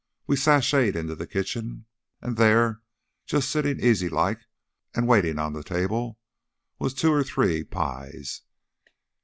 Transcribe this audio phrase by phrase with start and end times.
[0.25, 1.85] We sashayed into the kitchen
[2.23, 2.79] an' theah,
[3.27, 4.39] jus' sittin' easylike
[4.95, 6.17] an' waitin' right on the table,
[6.79, 8.41] was two or three pies!